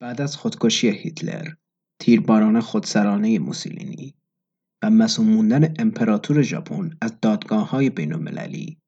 [0.00, 1.48] بعد از خودکشی هیتلر،
[1.98, 4.14] تیرباران خودسرانه موسولینی
[4.82, 8.78] و مسئول موندن امپراتور ژاپن از دادگاه‌های بین‌المللی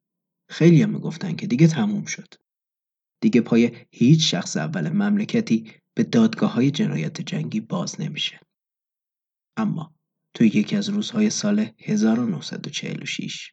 [0.48, 2.34] خیلی هم می‌گفتن که دیگه تموم شد.
[3.20, 8.40] دیگه پای هیچ شخص اول مملکتی به دادگاه های جنایت جنگی باز نمیشه.
[9.56, 9.94] اما
[10.34, 13.52] توی یکی از روزهای سال 1946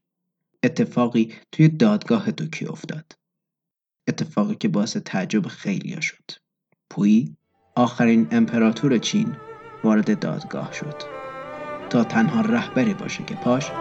[0.63, 3.11] اتفاقی توی دادگاه دوکیو افتاد.
[4.07, 6.31] اتفاقی که باعث تعجب خیلیا شد.
[6.89, 7.35] پویی
[7.79, 9.35] آخرین امپراتور چین
[9.83, 10.95] وارد دادگاه شد
[11.89, 13.71] تا تنها رهبری باشه که پاش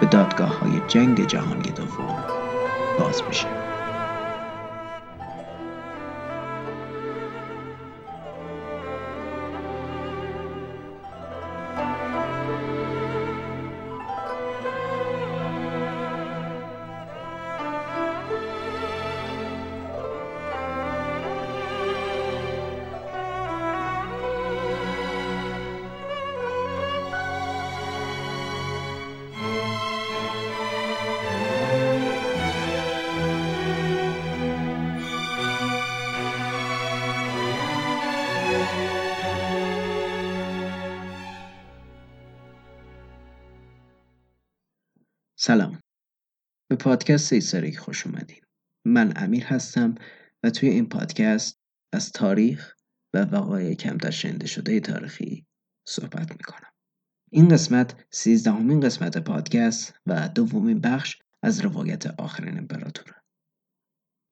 [0.00, 2.24] به دادگاه های جنگ جهانی دوم
[2.98, 3.65] باز میشه.
[45.46, 45.80] سلام.
[46.70, 48.40] به پادکست سیساریک خوش اومدین.
[48.86, 49.94] من امیر هستم
[50.42, 51.58] و توی این پادکست
[51.92, 52.74] از تاریخ
[53.14, 55.46] و وقایع کمتر شنیده شده تاریخی
[55.88, 56.70] صحبت می‌کنم.
[57.32, 63.22] این قسمت سیزدهمین قسمت پادکست و دومین بخش از روایت آخرین امپراتوره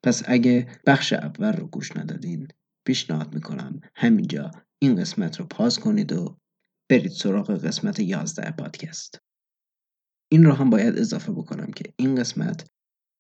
[0.04, 2.48] پس اگه بخش اول رو گوش ندادین
[2.86, 6.38] پیشنهاد می‌کنم همینجا این قسمت رو پاس کنید و
[6.90, 9.23] برید سراغ قسمت یازده پادکست.
[10.34, 12.66] این رو هم باید اضافه بکنم که این قسمت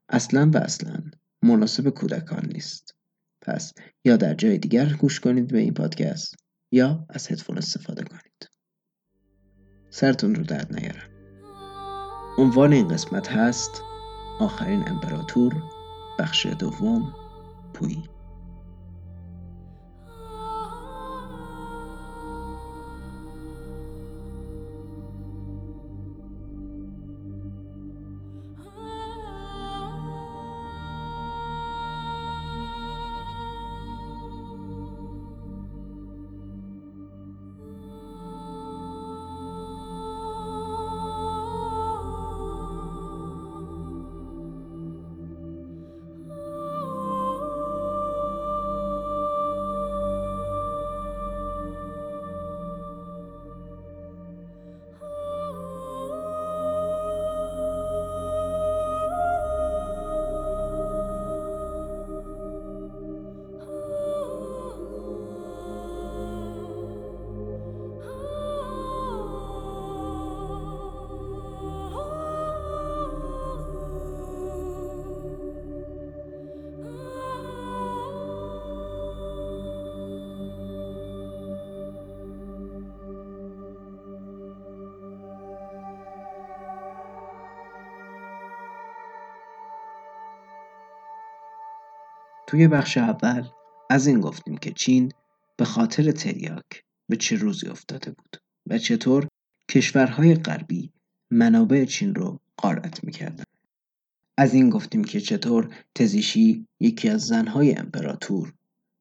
[0.08, 1.02] اصلا و اصلا
[1.42, 2.94] مناسب کودکان نیست.
[3.42, 3.72] پس
[4.04, 6.34] یا در جای دیگر گوش کنید به این پادکست
[6.72, 8.50] یا از هدفون استفاده کنید.
[9.90, 11.10] سرتون رو درد نیارم.
[12.38, 13.82] عنوان این قسمت هست
[14.40, 15.62] آخرین امپراتور
[16.18, 17.14] بخش دوم
[17.74, 18.02] پویی.
[92.46, 93.48] توی بخش اول
[93.90, 95.12] از این گفتیم که چین
[95.56, 99.28] به خاطر تریاک به چه روزی افتاده بود و چطور
[99.70, 100.92] کشورهای غربی
[101.30, 103.44] منابع چین رو قارت می‌کردن.
[104.36, 108.54] از این گفتیم که چطور تزیشی یکی از زنهای امپراتور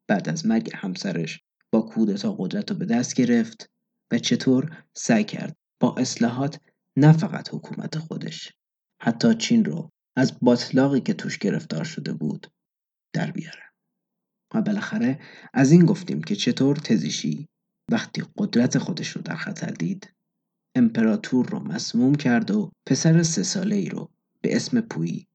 [0.07, 3.69] بعد از مرگ همسرش با کودتا قدرت رو به دست گرفت
[4.11, 6.59] و چطور سعی کرد با اصلاحات
[6.97, 8.53] نه فقط حکومت خودش
[9.01, 12.47] حتی چین رو از باطلاقی که توش گرفتار شده بود
[13.13, 13.63] در بیاره
[14.53, 15.19] و بالاخره
[15.53, 17.47] از این گفتیم که چطور تزیشی
[17.91, 20.13] وقتی قدرت خودش رو در خطر دید
[20.75, 25.27] امپراتور رو مسموم کرد و پسر سه ساله ای رو به اسم پویی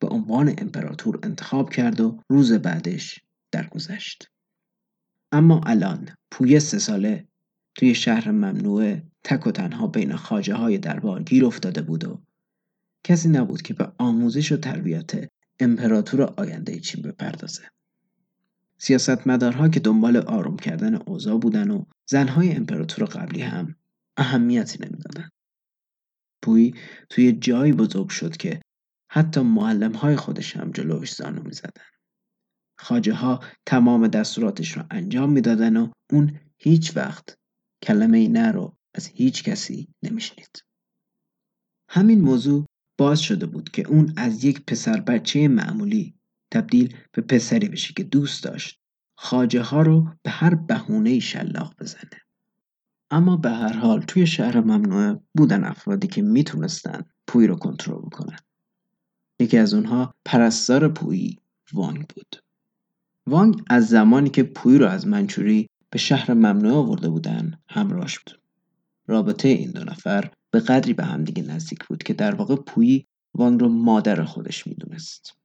[0.00, 3.20] به عنوان امپراتور انتخاب کرد و روز بعدش
[3.52, 4.30] درگذشت.
[5.32, 7.28] اما الان پویه سه ساله
[7.74, 12.22] توی شهر ممنوعه تک و تنها بین خاجه های دربار گیر افتاده بود و
[13.04, 17.62] کسی نبود که به آموزش و تربیت امپراتور آینده چین بپردازه.
[18.78, 23.76] سیاستمدارها که دنبال آروم کردن اوضاع بودن و زنهای امپراتور قبلی هم
[24.16, 25.28] اهمیتی نمی‌دادن.
[26.42, 26.74] پوی
[27.10, 28.60] توی جایی بزرگ شد که
[29.12, 31.84] حتی معلمهای خودش هم جلوش زانو می‌زدن.
[32.78, 37.34] خاجه ها تمام دستوراتش رو انجام می‌دادن و اون هیچ وقت
[37.82, 40.62] کلمه نه رو از هیچ کسی نمیشنید.
[41.88, 42.66] همین موضوع
[43.00, 46.14] باز شده بود که اون از یک پسر بچه معمولی
[46.50, 48.80] تبدیل به پسری بشه که دوست داشت.
[49.14, 52.20] خاجه ها رو به هر بهونه شلاق بزنه.
[53.10, 58.38] اما به هر حال توی شهر ممنوعه بودن افرادی که می‌تونستن پوی رو کنترل بکنن.
[59.38, 61.38] یکی از اونها پرستار پویی
[61.72, 62.36] وانگ بود.
[63.26, 68.40] وانگ از زمانی که پوی رو از منچوری به شهر ممنوعه آورده بودن همراهش بود.
[69.06, 73.60] رابطه این دو نفر به قدری به همدیگه نزدیک بود که در واقع پویی وانگ
[73.60, 75.36] رو مادر خودش می‌دونست.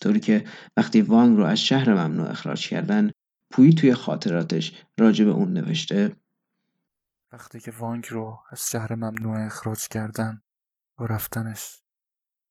[0.00, 0.44] طوری که
[0.76, 3.10] وقتی وانگ رو از شهر ممنوع اخراج کردن
[3.50, 6.16] پویی توی خاطراتش راجع به اون نوشته
[7.32, 10.42] وقتی که وانگ رو از شهر ممنوع اخراج کردن
[10.96, 11.78] با رفتنش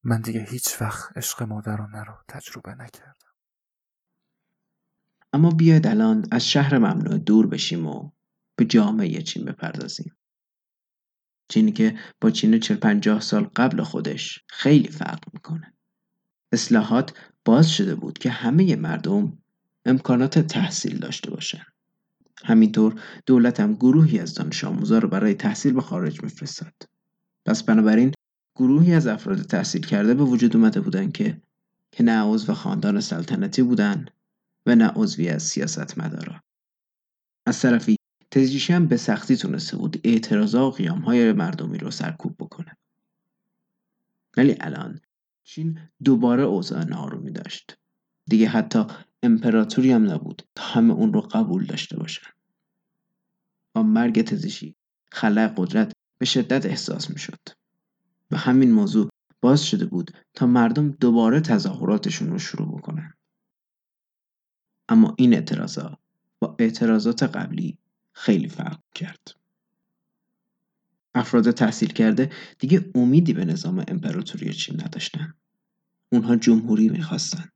[0.04, 3.14] من دیگه هیچ وقت عشق مادرانه رو تجربه نکردم.
[5.34, 8.12] اما بیاید الان از شهر ممنوع دور بشیم و
[8.56, 10.17] به جامعه چین بپردازیم.
[11.50, 15.74] چینی که با چین 40 50 سال قبل خودش خیلی فرق می‌کنه.
[16.52, 17.14] اصلاحات
[17.46, 19.38] باز شده بود که همه مردم
[19.86, 21.64] امکانات تحصیل داشته باشن.
[22.44, 26.74] همینطور دولت هم گروهی از دانش آموزا رو برای تحصیل به خارج میفرستاد.
[27.46, 28.14] پس بنابراین
[28.56, 31.42] گروهی از افراد تحصیل کرده به وجود اومده بودن که
[31.92, 34.06] که نه عضو خاندان سلطنتی بودن
[34.66, 36.42] و نه عضوی از سیاست مدارا.
[37.46, 37.97] از طرفی
[38.32, 42.78] تزریشی هم به سختی تونسته بود اعتراضا و قیامهای مردمی رو سرکوب بکنه.
[44.38, 45.00] ولی الان
[45.44, 47.78] چین دوباره اوضاع نارومی داشت.
[48.26, 48.86] دیگه حتی
[49.24, 52.32] امپراتوری هم نبود تا همه اون رو قبول داشته باشن.
[53.74, 54.76] با مرگ تزیشی
[55.12, 57.40] خلع قدرت به شدت احساس می شد
[58.32, 59.10] و همین موضوع
[59.42, 63.14] باز شده بود تا مردم دوباره تظاهراتشون رو شروع بکنن.
[64.90, 65.98] اما این اعتراضات
[66.40, 67.80] با اعتراضات قبلی
[68.18, 69.36] خیلی فرق کرد.
[71.16, 75.34] افراد تحصیل کرده دیگه امیدی به نظام امپراتوری چین نداشتن.
[76.12, 77.50] اونها جمهوری می‌خواستن.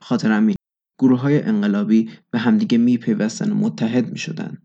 [0.00, 0.56] خاطر همین
[0.98, 4.62] گروه های انقلابی به همدیگه میپیوستن و متحد می‌شدن.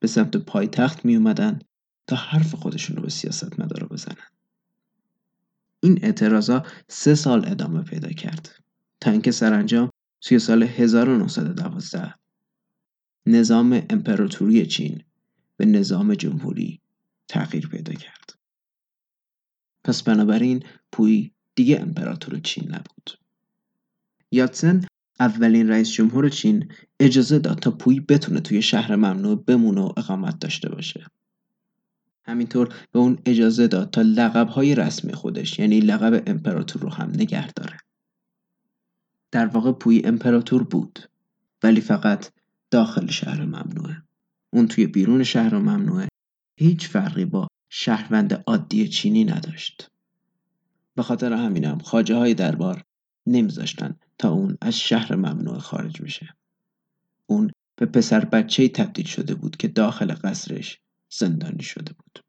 [0.00, 1.58] به سمت پایتخت میومدن
[2.06, 4.26] تا حرف خودشون رو به سیاست مدارا بزنن.
[5.80, 8.60] این اعتراضا سه سال ادامه پیدا کرد
[9.00, 9.90] تا اینکه سرانجام
[10.20, 12.14] توی سال 1912
[13.26, 15.02] نظام امپراتوری چین
[15.56, 16.80] به نظام جمهوری
[17.28, 18.38] تغییر پیدا کرد.
[19.84, 20.62] پس بنابراین
[20.92, 23.18] پوی دیگه امپراتور چین نبود.
[24.30, 24.86] یاتسن
[25.20, 30.38] اولین رئیس جمهور چین اجازه داد تا پوی بتونه توی شهر ممنوع بمونه و اقامت
[30.38, 31.06] داشته باشه.
[32.24, 37.52] همینطور به اون اجازه داد تا لقبهای رسمی خودش یعنی لقب امپراتور رو هم نگه
[37.52, 37.76] داره.
[39.30, 40.98] در واقع پوی امپراتور بود
[41.62, 42.30] ولی فقط
[42.70, 44.02] داخل شهر ممنوعه.
[44.52, 46.08] اون توی بیرون شهر ممنوعه.
[46.58, 49.90] هیچ فرقی با شهروند عادی چینی نداشت.
[50.94, 52.82] به خاطر همینم خاجه های دربار
[53.26, 56.36] نمیذاشتن تا اون از شهر ممنوع خارج بشه.
[57.26, 60.80] اون به پسر بچه تبدیل شده بود که داخل قصرش
[61.10, 62.20] زندانی شده بود.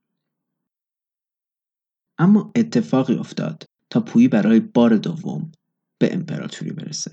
[2.17, 5.51] اما اتفاقی افتاد تا پویی برای بار دوم
[5.97, 7.11] به امپراتوری برسه.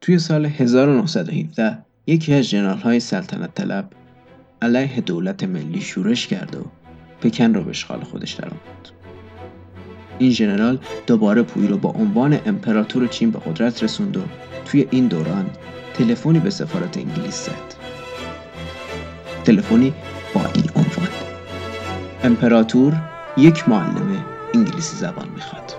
[0.00, 3.90] توی سال 1917 یکی از جنرال های سلطنت طلب
[4.62, 6.64] علیه دولت ملی شورش کرد و
[7.20, 8.90] پکن رو به اشغال خودش درآورد.
[10.18, 14.22] این ژنرال دوباره پوی رو با عنوان امپراتور چین به قدرت رسوند و
[14.64, 15.50] توی این دوران
[15.94, 17.74] تلفنی به سفارت انگلیس زد.
[19.44, 19.92] تلفنی
[20.34, 21.08] با این عنوان
[22.24, 22.96] امپراتور
[23.36, 25.71] یک معلم انگلیسی زبان می‌خواد.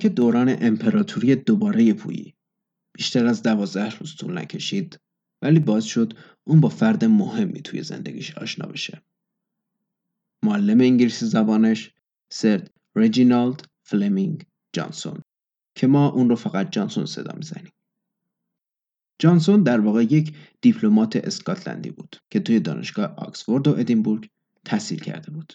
[0.00, 2.34] اینکه دوران امپراتوری دوباره پویی.
[2.92, 5.00] بیشتر از دوازده روز طول نکشید
[5.42, 6.12] ولی باز شد
[6.44, 9.02] اون با فرد مهمی توی زندگیش آشنا بشه.
[10.42, 11.94] معلم انگلیسی زبانش
[12.28, 15.22] سرد رجینالد فلمینگ جانسون
[15.74, 17.72] که ما اون رو فقط جانسون صدا می‌زنیم.
[19.18, 24.28] جانسون در واقع یک دیپلمات اسکاتلندی بود که توی دانشگاه آکسفورد و ادینبورگ
[24.64, 25.52] تحصیل کرده بود.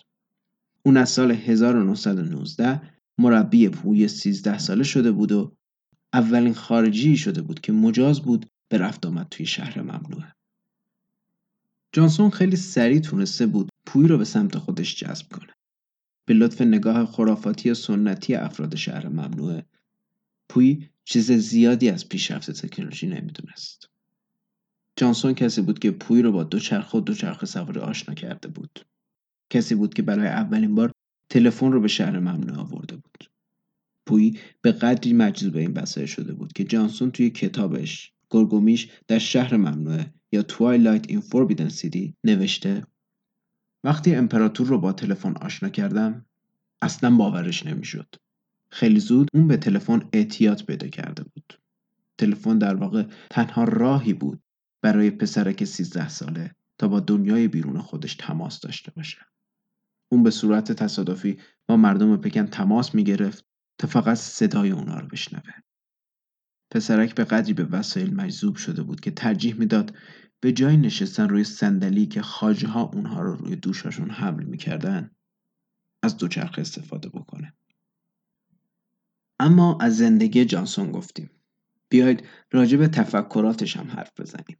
[0.84, 5.56] اون از سال 1919 مربی پوی 13 ساله شده بود و
[6.14, 10.36] اولین خارجی شده بود که مجاز بود به رفت آمد توی شهر ممنوعه.
[11.92, 15.54] جانسون خیلی سریع تونسته بود پوی رو به سمت خودش جذب کنه.
[16.26, 19.66] به لطف نگاه خرافاتی سنتی افراد شهر ممنوعه
[20.50, 23.90] پوی چیز زیادی از پیشرفت تکنولوژی نمی‌دونست.
[24.96, 28.48] جانسون کسی بود که پوی رو با دو چرخ و دو چرخ سواری آشنا کرده
[28.48, 28.86] بود.
[29.50, 30.92] کسی بود که برای اولین بار
[31.30, 33.30] تلفن رو به شهر ممنوع آورده بود.
[34.06, 39.58] پوی به قدری مجذوب این وسایل شده بود که جانسون توی کتابش گرگومیش در شهر
[39.58, 42.88] ممنوعه یا توایلایت این فوربیدن سیتی نوشته
[43.84, 46.26] وقتی امپراتور رو با تلفن آشنا کردم
[46.82, 48.16] اصلا باورش نمی‌شد.
[48.70, 51.60] خیلی زود اون به تلفن اعتیاد پیدا کرده بود.
[52.18, 54.42] تلفن در واقع تنها راهی بود
[54.82, 59.18] برای پسرک 13 ساله تا با دنیای بیرون خودش تماس داشته باشه.
[60.16, 63.46] اون به صورت تصادفی با مردم پکن تماس می گرفت
[63.78, 65.54] تا فقط صدای اونا رو بشنوه.
[66.72, 69.96] پسرک به قدری به وسایل مجذوب شده بود که ترجیح می‌داد
[70.40, 75.12] به جای نشستن روی صندلی که خاجه ها اونها رو روی دوشاشون حمل می‌کردن
[76.04, 77.54] از دوچرخه استفاده بکنه.
[79.40, 81.30] اما از زندگی جانسون گفتیم.
[81.90, 84.58] بیایید راجع به تفکراتش هم حرف بزنیم.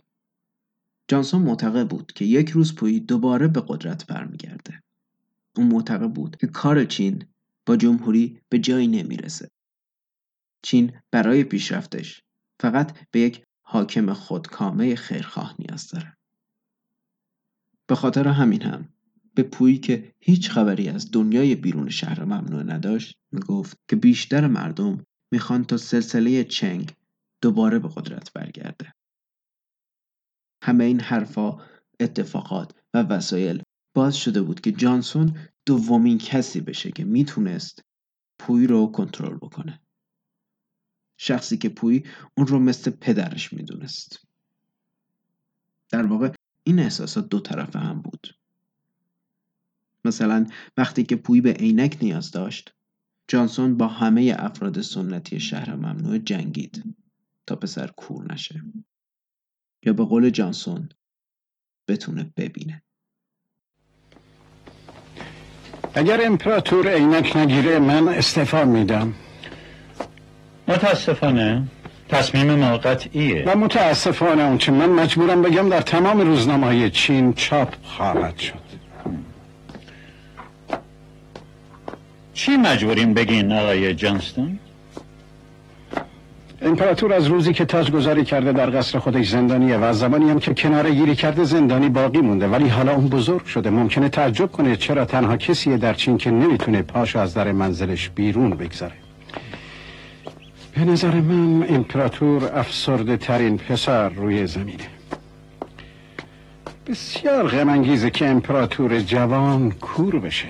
[1.08, 4.85] جانسون معتقد بود که یک روز پویی دوباره به قدرت برمیگرده.
[5.58, 7.26] اون معتقد بود که کار چین
[7.66, 9.50] با جمهوری به جایی نمی‌رسه.
[10.62, 12.22] چین برای پیشرفتش
[12.60, 16.18] فقط به یک حاکم خودکامه خیرخواه نیاز داره.
[17.88, 18.90] به خاطر همین هم
[19.34, 25.06] به پویی که هیچ خبری از دنیای بیرون شهر ممنوع نداشت می‌گفت که بیشتر مردم
[25.32, 26.94] می‌خوان تا سلسله چنگ
[27.42, 28.94] دوباره به قدرت برگرده.
[30.64, 31.62] همه این حرفا،
[32.00, 33.64] اتفاقات و وسایل
[33.96, 37.84] باز شده بود که جانسون دومین کسی بشه که می‌تونست
[38.40, 39.82] پوی رو کنترل بکنه.
[41.18, 42.04] شخصی که پوی
[42.38, 44.28] اون رو مثل پدرش می‌دونست.
[45.90, 46.32] در واقع
[46.64, 48.28] این احساسات دو طرفه هم بود.
[50.06, 50.48] مثلا
[50.78, 52.76] وقتی که پوی به عینک نیاز داشت
[53.28, 56.96] جانسون با همه افراد سنتی شهر ممنوع جنگید
[57.48, 58.62] تا پسر کور نشه
[59.84, 60.90] یا به قول جانسون
[61.88, 62.85] بتونه ببینه
[65.96, 69.14] اگر امپراتور عینک نگیره من استعفا میدم.
[70.68, 71.64] متاسفانه
[72.10, 73.44] تصمیم ما قطعیه.
[73.48, 78.66] و متاسفانه اونچه من مجبورم بگم در تمام روزنامه های چین چاپ خواهد شد.
[82.34, 84.60] چی مجبوریم بگین آقای جانستون؟
[86.66, 90.40] امپراتور از روزی که تاج گذاری کرده در قصر خودش زندانیه و از زمانی هم
[90.40, 92.48] که کناره گیری کرده زندانی باقی مونده.
[92.48, 93.70] ولی حالا اون بزرگ شده.
[93.70, 98.50] ممکنه تعجب کنه چرا تنها کسیه در چین که نمی‌تونه پاشو از در منزلش بیرون
[98.50, 98.94] بگذاره.
[100.76, 104.88] به نظر من امپراتور افسرده ترین پسر روی زمینه
[106.88, 110.48] بسیار غم که امپراتور جوان کور بشه.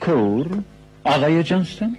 [0.00, 0.46] کور؟
[1.04, 1.96] آقای جانستون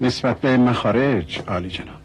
[0.00, 2.00] نسبت به مخارج عالی جناب.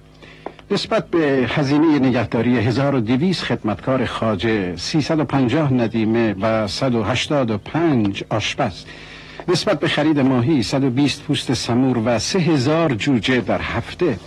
[0.72, 8.86] نسبت به هزینه نگهداری 1200 خدمتکار خاجه 350 ندیمه و 185 آشپز.
[9.48, 14.20] نسبت به خرید ماهی 120 پوست سمور و 3000 جوجه در هفته.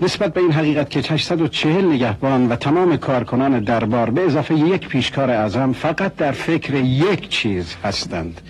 [0.00, 5.30] نسبت به این حقیقت که 840 نگهبان و تمام کارکنان دربار به اضافه یک پیشکار
[5.30, 8.40] اعظم فقط در فکر یک چیز هستند.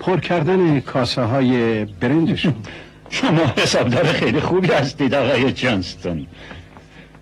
[0.00, 2.54] پر کردن کاسه های برنجشون
[3.10, 6.26] شما حسابدار خیلی خوبی هستید آقای جانستون.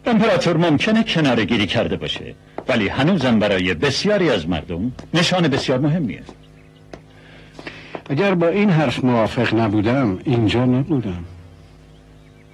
[0.06, 2.34] امپراتور ممکنه کنار گیری کرده باشه
[2.68, 6.22] ولی هنوزم برای بسیاری از مردم نشان بسیار مهمیه.
[8.10, 11.24] اگر با این حرف موافق نبودم اینجا نبودم.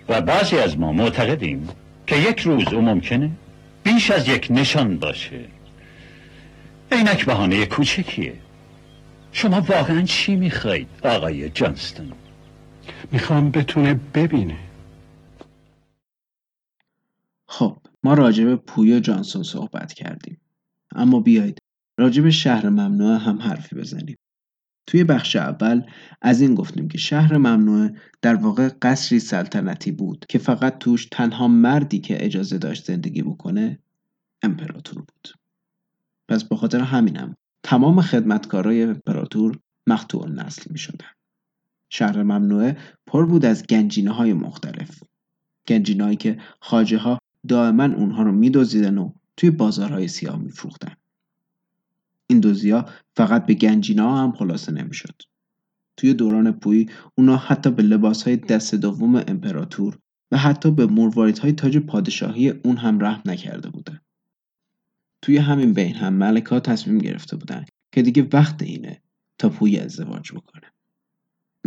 [0.09, 1.69] و بعضی از ما معتقدیم
[2.07, 3.31] که یک روز او ممکنه
[3.85, 5.41] بیش از یک نشان باشه.
[6.93, 8.33] اینک بهانه کوچکیه.
[9.33, 12.13] شما واقعا چی می‌خواید آقای جانستون؟
[13.13, 14.59] می‌خوام بتونه ببینه.
[17.47, 20.41] خب ما راجع به پویا جانسون صحبت کردیم.
[20.95, 21.59] اما بیایید
[21.99, 24.17] راجع به شهر ممنوعه هم حرفی بزنیم.
[24.87, 25.83] توی بخش اول
[26.23, 31.49] از این گفتیم که شهر ممنوعه در واقع قصری سلطنتی بود که فقط توش تنها
[31.49, 33.79] مردی که اجازه داشت زندگی بکنه
[34.43, 35.29] امپراتور بود.
[36.29, 41.09] پس به خاطر همینم تمام خدمتکارای امپراتور مقطوع نسل می شدن.
[41.95, 45.03] شهر ممنوعه پر بود از گنجینه های مختلف
[45.69, 47.19] گنجینه که خاجه ها
[47.49, 50.95] دائما اونها رو میدزدیدن و توی بازارهای سیاه میفروختن
[52.27, 55.23] این دوزیا فقط به گنجینا هم خلاصه نمی‌شد
[55.97, 59.99] توی دوران پویی اونا حتی به لباسهای دست دوم امپراتور
[60.31, 64.01] و حتی به های تاج پادشاهی اون هم رحم نکرده بودن.
[65.23, 69.03] توی همین بین هم ملکا تصمیم گرفته بودن که دیگه وقت اینه
[69.39, 70.72] تا پوی ازدواج بکنه.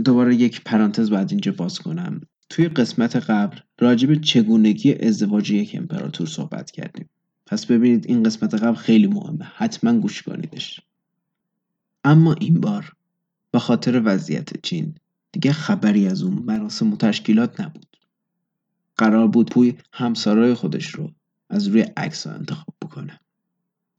[0.03, 2.21] دوباره یک پرانتز بعد اینجا باز کنم.
[2.49, 7.09] توی قسمت قبل راجع به چگونگی ازدواج یک امپراتور صحبت کردیم.
[7.45, 9.45] پس ببینید این قسمت قبل خیلی مهمه.
[9.55, 10.79] حتما گوش کنیدش.
[12.03, 12.93] اما این بار
[13.51, 14.95] به خاطر وضعیت چین
[15.31, 17.97] دیگه خبری از اون مراسم و تشکیلات نبود.
[18.97, 21.11] قرار بود پوی همسرای خودش رو
[21.49, 23.19] از روی عکس انتخاب بکنه.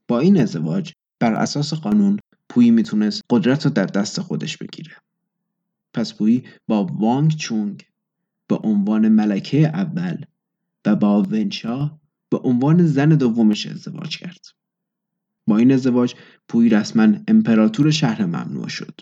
[0.07, 4.95] با این ازدواج بر اساس قانون پوی می‌تونست قدرت رو در دست خودش بگیره.
[5.97, 7.85] پس پوی با وانگ چونگ
[8.47, 10.25] به عنوان ملکه اول
[10.85, 11.99] و با ونچا
[12.29, 14.45] به عنوان زن دومش ازدواج کرد.
[15.47, 16.13] با این ازدواج
[16.47, 19.01] پوی رسما امپراتور شهر ممنوع شد.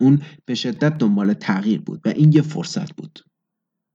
[0.00, 3.24] اون به شدت دنبال تغییر بود و این یه فرصت بود.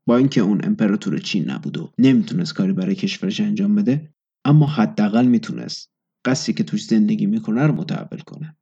[0.06, 4.14] با اینکه اون امپراتور چین نبود و نمی‌تونست کاری برای کشورش انجام بده
[4.46, 5.90] اما حداقل می‌تونست
[6.26, 8.58] قصدی که توش زندگی می‌کنه رو متحول کنه.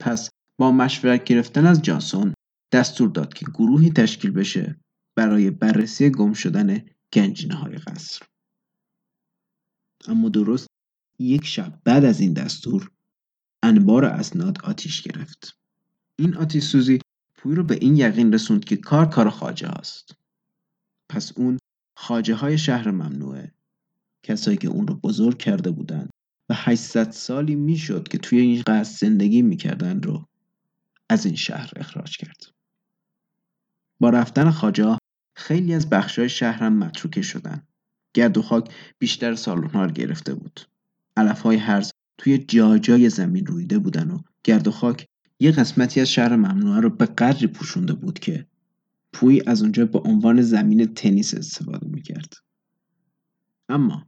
[0.00, 2.34] پس با مشورت گرفتن از جانسون
[2.74, 4.80] دستور داد که گروهی تشکیل بشه
[5.16, 8.26] برای بررسی گم شدن گنجینه های قصر.
[10.08, 10.66] اما درست
[11.18, 12.90] یک شب بعد از این دستور
[13.62, 15.58] انبار اسناد آتیش گرفت.
[16.18, 16.98] این آتیش سوزی
[17.34, 20.14] پوی رو به این یقین رسوند که کار کار خاجه هاست.
[21.08, 21.58] پس اون
[21.96, 23.54] خاجه های شهر ممنوعه
[24.22, 26.08] کسایی که اون رو بزرگ کرده بودن
[26.48, 30.28] و 800 سالی می‌شد که توی این قصد زندگی می‌کردن رو
[31.08, 32.53] از این شهر اخراج کرد.
[34.04, 34.98] با رفتن خاجه
[35.36, 37.62] خیلی از بخشای شهر هم متروکه شدن.
[38.14, 40.60] گرد و خاک بیشتر سالن رو گرفته بود.
[41.16, 45.06] علف های هرز توی جاجای زمین رویده بودن و گرد و خاک
[45.40, 48.46] یه قسمتی از شهر ممنوعه رو به قدری پوشونده بود که
[49.12, 52.34] پوی از اونجا به عنوان زمین تنیس استفاده می‌کرد.
[53.68, 54.06] اما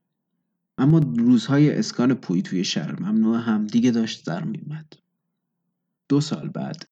[0.78, 4.92] اما روزهای اسکان پوی توی شهر ممنوع هم دیگه داشت در میومد.
[6.08, 6.88] دو سال بعد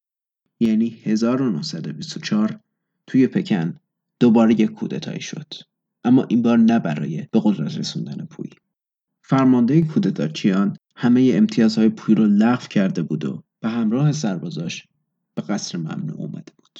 [0.60, 2.63] یعنی 1924
[3.06, 3.80] توی پکن
[4.20, 5.54] دوباره یک کودتایی شد.
[6.04, 8.50] اما این بار نه برای به قدرت رسوندن پوی
[9.22, 14.86] فرمانده کودتاچیان همه امتیازهای پوی رو لغو کرده بود و به همراه سربازاش
[15.34, 16.78] به قصر ممنوع اومده بود.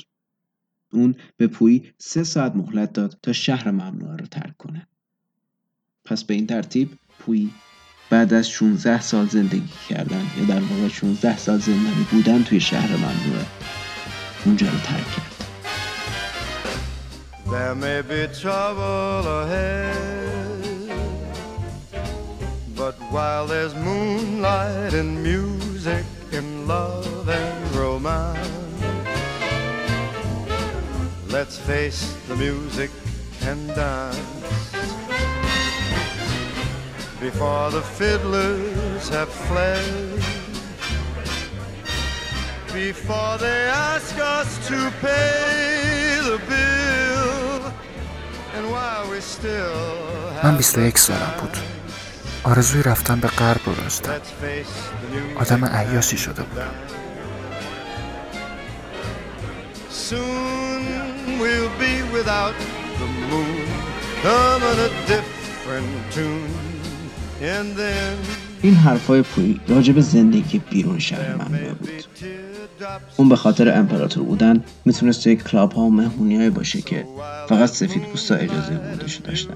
[0.92, 4.86] اون به پوی سه ساعت مهلت داد تا شهر ممنوع رو ترک کنه.
[6.04, 7.50] پس به این ترتیب پوی
[8.10, 12.96] بعد از 16 سال زندگی کردن یا در واقع 16 سال زندگی بودن توی شهر
[12.96, 13.46] ممنوعه
[14.44, 15.33] اونجا رو ترک کرد.
[17.46, 20.90] There may be trouble ahead
[22.76, 28.48] But while there's moonlight and music and love and romance
[31.28, 32.90] Let's face the music
[33.42, 34.34] and dance
[37.24, 40.22] before the fiddlers have fled.
[42.70, 47.03] Before they ask us to pay the bill.
[50.44, 51.56] من 21 سالم بود.
[52.42, 54.12] آرزوی رفتن به غرب رو داشتم.
[55.36, 56.70] آدم عیاشی شده بودم.
[60.10, 60.82] Soon
[61.40, 62.56] we'll be without
[63.00, 63.66] the moon.
[64.22, 66.64] Come on a different tune.
[68.62, 71.90] این حرفای پوی راجب زندگی بیرون شهر ممنوع بود
[73.16, 77.06] اون به خاطر امپراتور بودن می‌تونست توی کلاب ها و مهمونی باشه که
[77.48, 79.54] فقط سفید پوستا اجازه ورودشو داشتن.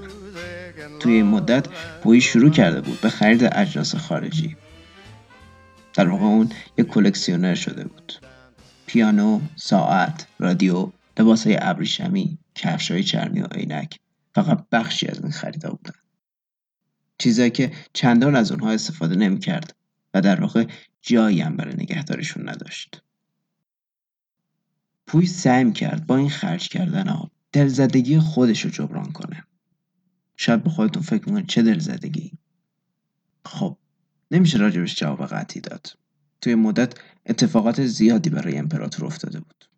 [0.99, 1.67] توی این مدت
[2.03, 4.55] پوی شروع کرده بود به خرید اجناس خارجی.
[5.93, 8.13] در واقع اون یک کلکسیونر شده بود.
[8.85, 13.99] پیانو، ساعت، رادیو، لباس های ابریشمی، کفش های چرمی و عینک.
[14.35, 15.99] فقط بخشی از این خریدا بودن.
[17.17, 19.75] چیزایی که چندان از اونها استفاده نمی‌کرد
[20.13, 20.65] و در واقع
[21.01, 23.01] جایی هم برای نگهدارشون نداشت.
[25.09, 29.43] پوی سعی کرد با این خرج کردن ها دلزدگی خودش رو جبران کنه.
[30.37, 32.31] شاید به خودتون فکر می‌کنید چه دلزدگی.
[33.45, 33.77] خب
[34.31, 35.97] نمیشه راجبش جواب قطعی داد.
[36.41, 36.93] توی مدت
[37.25, 39.69] اتفاقات زیادی برای امپراتور افتاده بود.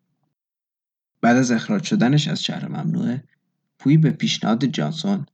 [1.20, 3.24] بعد از اخراج شدنش از شهر ممنوعه
[3.78, 5.26] پوی به پیشنهاد جانسون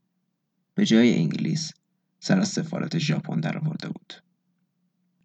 [0.75, 1.71] به جای انگلیس
[2.19, 4.13] سر از سفارت ژاپن درآورده بود.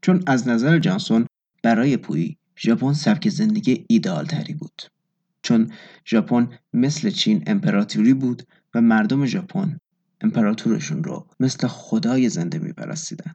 [0.02, 1.26] چون از نظر جانسون
[1.62, 4.82] برای پویی ژاپن سبک زندگی ایدئال تری بود
[5.42, 5.72] چون
[6.06, 8.42] ژاپن مثل چین امپراتوری بود
[8.74, 9.78] و مردم ژاپن
[10.20, 13.34] امپراتورشون رو مثل خدای زنده میپرستیدن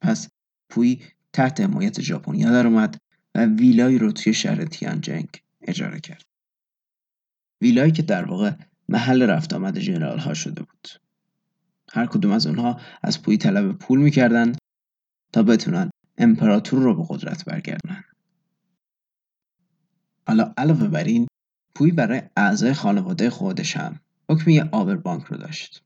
[0.00, 0.28] پس
[0.68, 1.02] پویی
[1.32, 2.98] تحت حمایت ژاپنیا در اومد
[3.34, 5.28] و ویلایی رو توی شهر تیانجنگ
[5.62, 6.24] اجاره کرد.
[7.60, 8.52] ویلایی که در واقع
[8.88, 10.88] محل رفت آمد جنرال ها شده بود.
[11.92, 14.52] هر کدوم از اونها از پوی طلب پول می‌کردن
[15.32, 18.04] تا بتونن امپراتور رو به قدرت برگردن.
[20.28, 21.26] حالا علاوه بر این
[21.74, 24.00] پوی برای اعضای خانواده خودش هم
[24.30, 25.82] حکم یه آبر بانک رو داشت.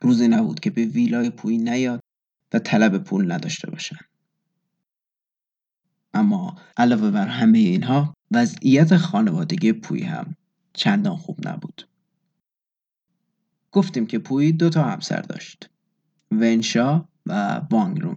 [0.00, 2.00] روزی نبود که به ویلای پوی نیاد
[2.52, 3.98] و طلب پول نداشته باشن.
[6.14, 10.36] اما علاوه بر همه اینها وضعیت خانوادگی پوی هم
[10.72, 11.88] چندان خوب نبود.
[13.72, 15.70] گفتیم که پوی دو تا همسر داشت.
[16.30, 18.16] ونشا و وانگرون.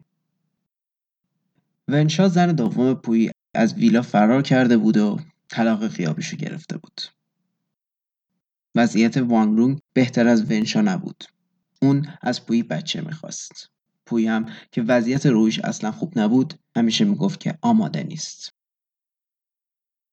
[1.90, 7.02] ونشا زن دوم پوی از ویلا فرار کرده بود و طلاق خیابیشو گرفته بود.
[8.76, 11.24] وضعیت وانگرونگ بهتر از ونشا نبود.
[11.82, 13.70] اون از پوی بچه می‌خواست.
[14.06, 18.54] پوی هم که وضعیت رویش اصلا خوب نبود همیشه می‌گفت که آماده نیست.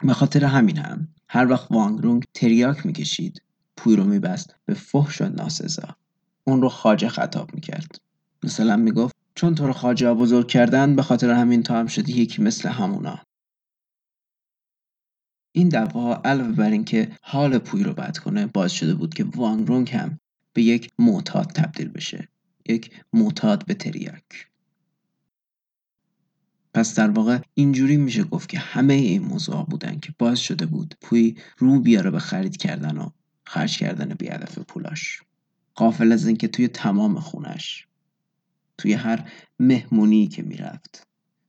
[0.04, 3.42] به خاطر همین هم هر وقت وانگرونگ تریاک می‌کشید
[3.76, 5.96] پوی رو میبست به فحش و ناسزا.
[6.44, 8.00] اون رو خاجه خطاب می‌کرد.
[8.42, 12.42] مثلا می‌گفت چون تو رو خاجه بزرگ کردن به خاطر همین تو هم شدی یکی
[12.42, 13.18] مثل همونا.
[15.52, 19.90] این دعوا علاوه بر اینکه حال پوی رو بد کنه باعث شده بود که وانگرونگ
[19.90, 20.20] هم
[20.52, 22.28] به یک معتاد تبدیل بشه.
[22.68, 24.48] یک معتاد به تریاک.
[26.74, 30.94] پس در واقع اینجوری میشه گفت که همه این موضوع بودن که باعث شده بود
[31.00, 33.10] پوی رو بیاره به خرید کردن و
[33.44, 35.22] خرج کردن بیهدف پولاش.
[35.74, 37.86] قافل از اینکه توی تمام خونش
[38.78, 41.06] توی هر مهمونی که می‌رفت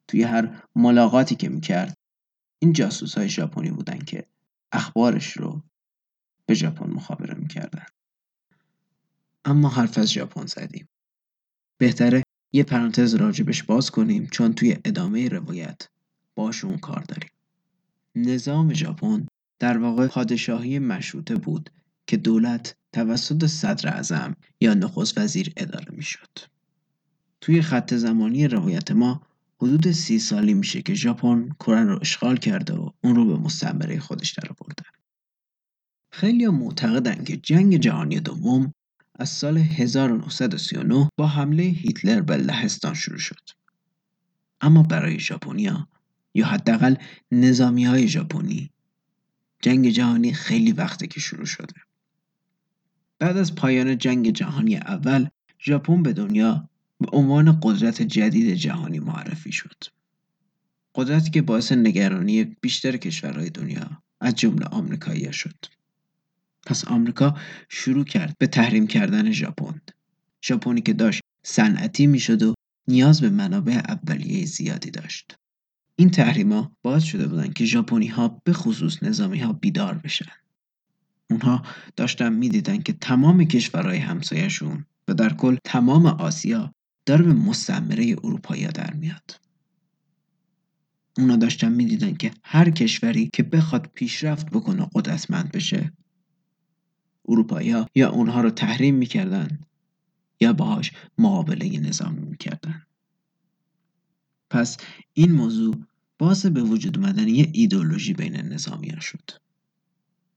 [0.07, 1.97] توی هر ملاقاتی که می‌کرد.
[2.59, 4.27] این جاسوس های ژاپنی بودن که
[4.71, 5.63] اخبارش رو
[6.45, 7.85] به ژاپن مخابره می‌کردن.
[9.45, 10.87] اما حرف از ژاپن زدیم.
[11.77, 15.87] بهتره یه پرانتز راجبش باز کنیم چون توی ادامه روایت
[16.35, 17.29] باشون کار داریم.
[18.15, 19.27] نظام ژاپن
[19.59, 21.69] در واقع پادشاهی مشروطه بود
[22.07, 26.56] که دولت توسط صدر اعظم یا نخست وزیر اداره می‌شد.
[27.47, 29.21] توی خط زمانی روایت ما
[29.61, 33.99] حدود سی سالی میشه که ژاپن کره رو اشغال کرده و اون رو به مستعمره
[33.99, 34.83] خودش در برده.
[36.11, 38.73] خیلی معتقدن که جنگ جهانی دوم
[39.15, 43.49] از سال 1939 با حمله هیتلر به لهستان شروع شد.
[44.61, 45.87] اما برای ژاپنیا
[46.33, 46.95] یا حداقل
[47.31, 48.71] نظامی های ژاپنی
[49.61, 51.75] جنگ جهانی خیلی وقته که شروع شده.
[53.19, 55.27] بعد از پایان جنگ جهانی اول
[55.59, 59.83] ژاپن به دنیا به عنوان قدرت جدید جهانی معرفی شد.
[60.95, 65.65] قدرتی که باعث نگرانی بیشتر کشورهای دنیا از جمله آمریکایی شد.
[66.65, 67.37] پس آمریکا
[67.69, 69.81] شروع کرد به تحریم کردن ژاپن.
[70.45, 72.53] ژاپنی که داشت صنعتی می‌شد و
[72.87, 75.35] نیاز به منابع اولیه زیادی داشت.
[75.95, 80.31] این تحریما باعث شده بودن که ژاپنی ها به خصوص نظامی ها بیدار بشن.
[81.29, 81.63] اونها
[81.95, 86.73] داشتن می‌دیدن که تمام کشورهای همسایهشون و در کل تمام آسیا
[87.07, 89.39] داره به مستعمره اروپایی در میاد.
[91.17, 95.93] اونا داشتن می‌دیدن که هر کشوری که بخواد پیشرفت بکنه قدرتمند بشه
[97.27, 99.59] اروپایی یا اونها رو تحریم می‌کردن
[100.41, 102.83] یا باهاش معامله نظامی می‌کردن
[104.49, 104.77] پس
[105.13, 105.75] این موضوع
[106.17, 109.31] باعث به وجود اومدن یه ایدولوژی بین نظامی ها شد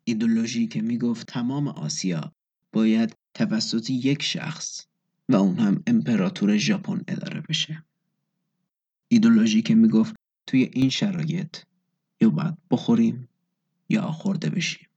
[0.05, 2.33] ایدولوژی که می‌گفت تمام آسیا
[2.73, 4.90] باید توسط یک شخص
[5.31, 7.85] و اون هم امپراتور ژاپن اداره بشه.
[9.09, 10.15] ایدولوژی که می‌گفت
[10.47, 11.57] توی این شرایط
[12.21, 13.29] یا باید بخوریم
[13.89, 14.89] یا خورده بشیم.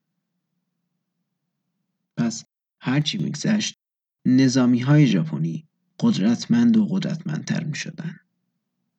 [2.18, 2.46] پس
[2.82, 3.78] هرچی میگذشت
[4.26, 5.68] نظامی های ژاپنی
[6.00, 8.20] قدرتمند و قدرتمندتر می شدن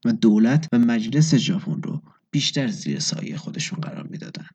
[0.04, 4.46] و دولت و مجلس ژاپن رو بیشتر زیر سایه خودشون قرار می‌دادن.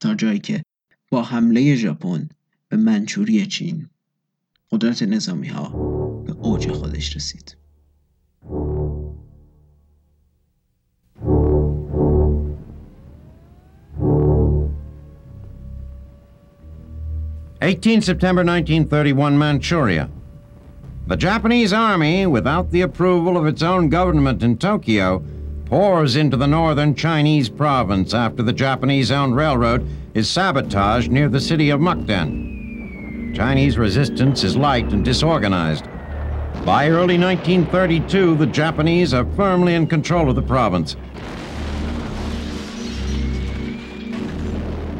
[0.00, 0.62] تا جایی که
[1.10, 2.28] با حمله ژاپن
[2.68, 3.88] به منچوری چین
[4.73, 5.69] قدرت نظامی ها
[6.25, 7.55] به اوج خودش رسید
[17.61, 20.09] 18 September 1931, Manchuria.
[21.07, 25.21] The Japanese army, without the approval of its own government in Tokyo,
[25.65, 31.41] pours into the northern Chinese province after the Japanese owned railroad is sabotaged near the
[31.41, 32.52] city of Mukden.
[33.34, 35.86] Chinese resistance is light and disorganized.
[36.64, 40.94] By early 1932, the Japanese are firmly in control of the province.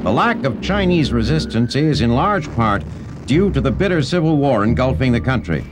[0.02, 2.82] The lack of Chinese resistance is, in large part,
[3.26, 5.64] due to the bitter civil war engulfing the country.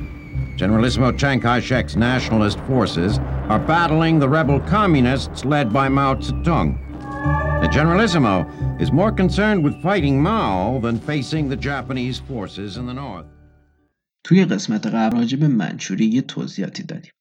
[0.55, 6.79] Generalissimo Chiang Kai shek's nationalist forces are battling the rebel communists led by Mao Zedong.
[7.61, 12.95] The Generalissimo is more concerned with fighting Mao than facing the Japanese forces in the
[13.05, 13.27] north.
[14.25, 17.13] توی قسمت قبل راجع به منچوری یه توضیحاتی دادیم.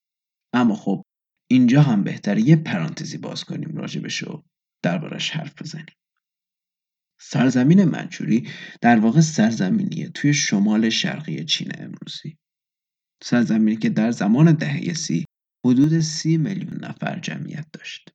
[0.54, 1.04] اما خب
[1.52, 4.44] اینجا هم بهتره یه پرانتزی باز کنیم راجبش و
[4.84, 5.96] دربارش حرف بزنیم.
[7.20, 8.50] سرزمین منچوری
[8.82, 12.38] در واقع سرزمینیه توی شمال شرقی چین امروزی.
[13.24, 15.26] سرزمینی که در زمان دهه سی
[15.66, 18.10] حدود سی میلیون نفر جمعیت داشت.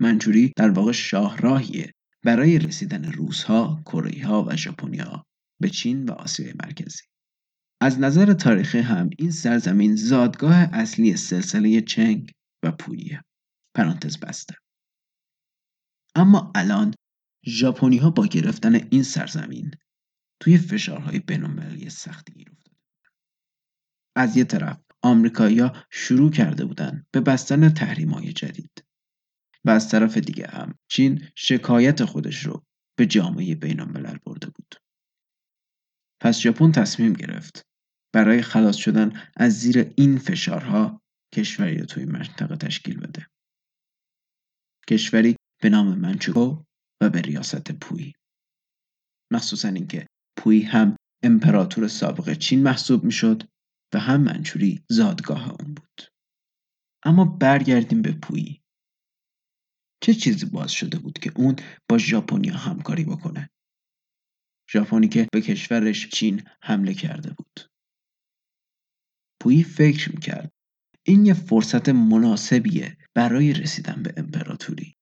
[0.00, 1.93] منچوری در واقع شاهراهیه
[2.24, 5.26] برای رسیدن روسها، کره و ژاپنیا
[5.60, 7.02] به چین و آسیای مرکزی.
[7.82, 12.30] از نظر تاریخی هم این سرزمین زادگاه اصلی سلسله چنگ
[12.64, 13.24] و پوییه.
[13.76, 14.54] پرانتز بسته.
[16.14, 16.94] اما الان
[17.46, 19.70] ژاپنی ها با گرفتن این سرزمین
[20.40, 22.52] توی فشارهای بینالمللی سختی گیر
[24.16, 28.83] از یه طرف آمریکایی‌ها شروع کرده بودن به بستن تحریم‌های جدید
[29.66, 32.62] و از طرف دیگه هم چین شکایت خودش رو
[32.98, 34.74] به جامعه بینالملل برده بود.
[36.20, 37.62] پس ژاپن تصمیم گرفت
[38.14, 41.02] برای خلاص شدن از زیر این فشارها
[41.34, 43.26] کشوری رو توی منطقه تشکیل بده.
[44.88, 46.64] کشوری به نام منچوکو
[47.00, 48.14] و به ریاست پویی
[49.32, 50.06] مخصوصا اینکه
[50.38, 53.42] پویی هم امپراتور سابق چین محسوب می‌شد
[53.94, 56.02] و هم منچوری زادگاه اون بود.
[57.04, 58.63] اما برگردیم به پویی
[60.04, 61.56] چه چیزی باز شده بود که اون
[61.88, 63.50] با ژاپنیا همکاری بکنه؟
[64.72, 67.60] ژاپنی که به کشورش چین حمله کرده بود.
[69.42, 70.52] پویی فکر می‌کرد
[71.06, 74.94] این یه فرصت مناسبیه برای رسیدن به امپراتوری.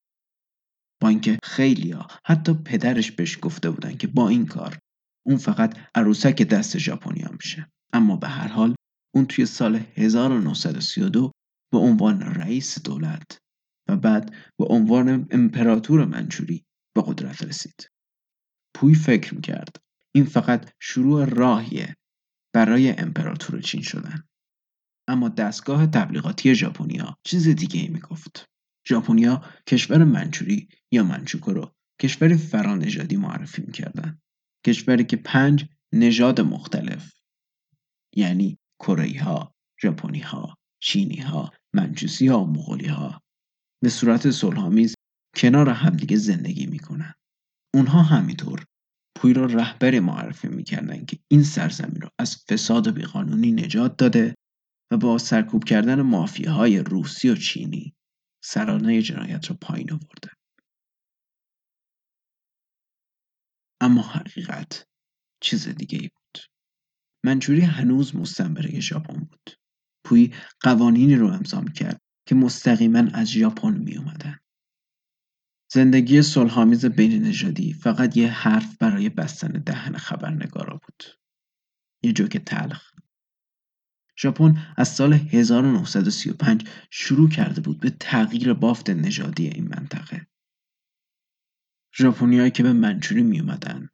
[1.01, 4.79] با اینکه خیلیا حتی پدرش بهش گفته بودن که با این کار
[5.27, 7.71] اون فقط عروسک دست ژاپنیا میشه.
[7.93, 8.75] اما به هر حال
[9.15, 11.33] اون توی سال 1932
[11.73, 13.42] به عنوان رئیس دولت
[13.97, 17.91] بعد به عنوان امپراتور منچوری به قدرت رسید.
[18.75, 19.77] پوی فکر می‌کرد
[20.15, 21.97] این فقط شروع راهیه
[22.55, 24.25] برای امپراتور چین شدن.
[25.09, 28.47] اما دستگاه تبلیغاتی ژاپنیا چیز دیگه ای می‌گفت.
[28.89, 34.19] ژاپنیا کشور منچوری یا منچوکو رو کشور فرانژادی معرفی می‌کردن.
[34.67, 37.13] کشوری که پنج نژاد مختلف
[38.17, 43.23] یعنی کره ها، ژاپنی ها، چینی ها، منچوسی ها و مغولی ها
[43.83, 44.95] به صورت صلحآمیز
[45.37, 47.15] کنار همدیگه زندگی می‌کنن.
[47.75, 48.65] اونها همینطور
[49.17, 54.35] پوی را رهبری معرفی می‌کردن که این سرزمین رو از فساد و بیقانونی نجات داده
[54.93, 57.95] و با سرکوب کردن مافیاهای روسی و چینی
[58.45, 60.31] سرانه جنایت را پایین آورده.
[63.81, 64.87] اما حقیقت
[65.43, 66.45] چیز دیگه ای بود.
[67.25, 69.51] منچوری هنوز مستمره ژاپن بود.
[70.05, 72.01] پوی قوانینی رو امضا کرد
[72.33, 74.39] که مستقیما از ژاپن می اومدن.
[75.73, 81.05] زندگی صلحآمیز بین نژادی فقط یه حرف برای بستن دهن خبرنگارا بود.
[82.03, 82.93] یه جوک تلخ.
[84.19, 90.27] ژاپن از سال 1935 شروع کرده بود به تغییر بافت نژادی این منطقه.
[91.99, 93.89] ژاپنیایی که به منچوری می اومدن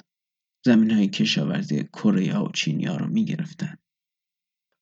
[0.65, 3.77] زمین های کشاورزی کره و چینیا رو می گرفتن.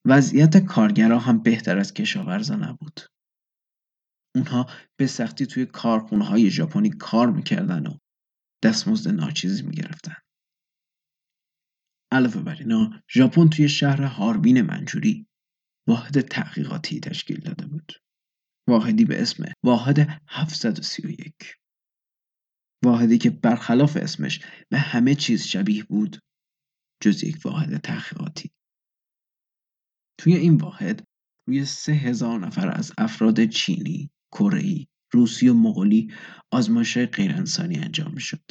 [0.05, 3.16] وضعیت کارگرها هم بهتر از کشاورزا نبود.
[4.37, 7.99] اونها به سختی توی کارخونه های ژاپنی کار می‌کردن و
[8.65, 10.17] دستمزد ناچیزی می‌گرفتن.
[12.13, 15.27] علاوه بر اینا ژاپن توی شهر هاربین منچوری
[15.89, 17.93] واحد تحقیقاتی تشکیل داده بود.
[18.69, 21.35] واحدی به اسم واحد 731
[22.85, 26.21] واحدی که برخلاف اسمش به همه چیز شبیه بود
[27.03, 28.51] جز یک واحد تحقیقاتی
[30.21, 31.05] توی این واحد
[31.49, 36.13] روی سه هزار نفر از افراد چینی، کره‌ای، روسی و مغولی
[36.51, 38.51] آزمایش غیر انسانی انجام می‌شد.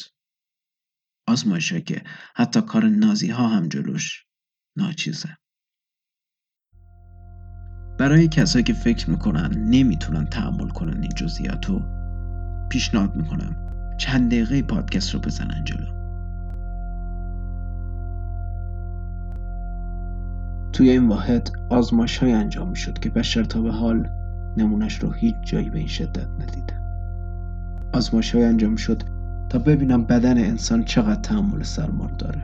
[1.28, 2.04] آزمایش که
[2.36, 4.26] حتی کار نازی ها هم جلوش
[4.78, 5.38] ناچیزه.
[8.00, 11.82] برای کسایی که فکر می‌کنن نمی‌تونن تحمل کنن این جزئیاتو
[12.70, 13.56] پیشنهاد می‌کنم
[13.98, 15.96] چند دقیقه پادکست رو بزنن جلو
[20.74, 24.10] توی این واحد آزمایش های انجام شد که بشر تا به حال
[24.58, 26.74] نمونش رو هیچ جایی به این شدت ندیده
[27.94, 29.04] آزمایش های انجام شد
[29.50, 32.42] تا ببینم بدن انسان چقدر تحمل سرما داره.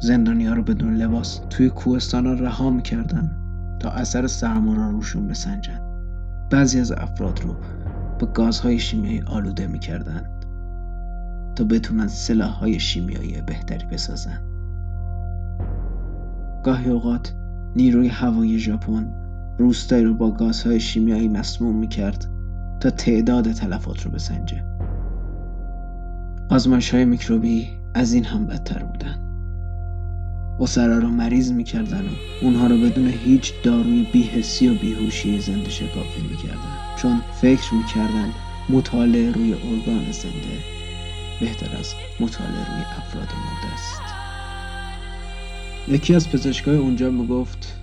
[0.00, 3.30] زندانی ها رو بدون لباس توی کوهستان ها رها می‌کردن
[3.80, 5.80] تا اثر سرما رو روشون بسنجن.
[6.50, 7.56] بعضی از افراد رو
[8.18, 10.44] با گازهای شیمیایی آلوده می‌کردند
[11.56, 14.40] تا بتونن سلاحهای شیمیایی بهتری بسازن.
[16.64, 17.34] گاهی اوقات
[17.76, 19.27] نیروی هوایی ژاپن
[19.58, 22.30] روستایی رو با گازهای شیمیایی مسموم می‌کرد
[22.80, 24.64] تا تعداد تلفات رو بسنجه.
[26.50, 29.24] آزمایش های میکروبی از این هم بدتر بودن.
[30.60, 36.20] اسرا رو مریض می‌کردن و اونها رو بدون هیچ داروی بیهسی و بیهوشی زنده شکافی
[36.30, 36.96] می‌کردن.
[36.98, 38.28] چون فکر می‌کردن
[38.70, 40.58] مطالعه روی ارگان زنده
[41.40, 44.02] بهتر از مطالعه روی افراد مرده است.
[45.88, 47.74] یکی از پزشکای اونجا می‌گفت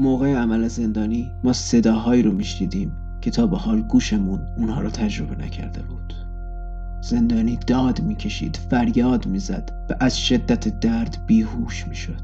[0.00, 5.44] موقع عمل زندانی ما صداهایی رو میشنیدیم که تا به حال گوشمون اونها رو تجربه
[5.44, 6.14] نکرده بود.
[7.00, 12.22] زندانی داد می‌کشید فریاد می‌زد و از شدت درد بیهوش می‌شد.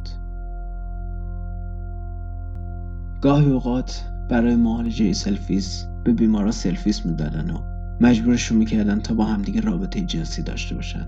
[3.20, 7.58] گاهی اوقات برای معالجه سفلیس به بیمارا سفلیس می‌دادن و
[8.00, 11.06] مجبورشون می‌کردن تا با همدیگه رابطه جنسی داشته باشن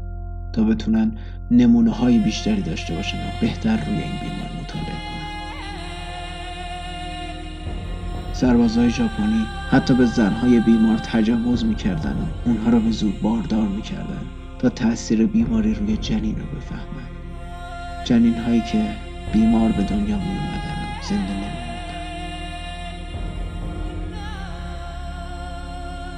[0.52, 1.12] تا بتونن
[1.50, 5.17] نمونه های بیشتری داشته باشن و بهتر روی این بیمار مطالعه کنن.
[8.40, 14.22] سربازهای ژاپنی حتی به زنهای بیمار تجاوز می‌کردن و اونها را به زور باردار می‌کردن
[14.59, 17.09] تا تاثیر بیماری روی جنین رو بفهمن
[18.05, 18.94] جنین هایی که
[19.33, 21.68] بیمار به دنیا می اومدن و زنده نمی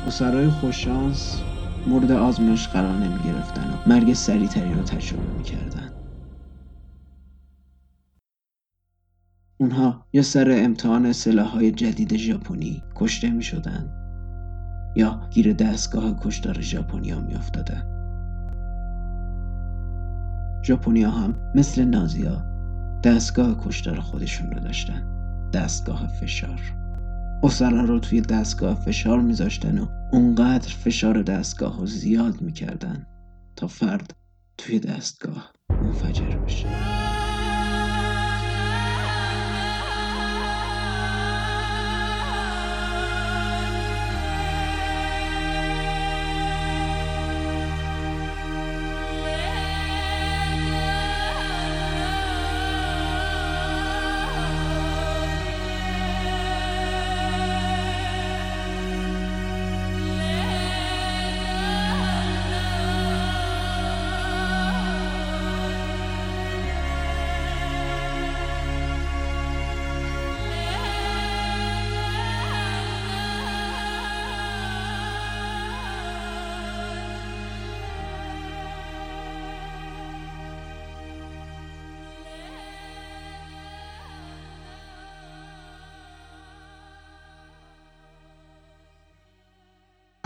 [0.06, 1.40] اسرای خوششانس
[1.86, 5.89] مورد آزمایش قرار نمی گرفتن و مرگ سریعتری رو تجربه می کردن.
[9.60, 13.90] اونها یا سر امتحان سلاحهای جدید ژاپنی کشته می شدن
[14.96, 17.82] یا گیر دستگاه کشتار ژاپنیا می افتادن.
[20.64, 22.44] ژاپنیا هم مثل نازیا
[23.04, 25.02] دستگاه کشتار خودشون رو داشتن
[25.54, 26.60] دستگاه فشار
[27.42, 33.06] اسرا رو توی دستگاه فشار میذاشتن و اونقدر فشار دستگاه رو زیاد می‌کردن
[33.56, 34.14] تا فرد
[34.58, 36.66] توی دستگاه منفجر بشه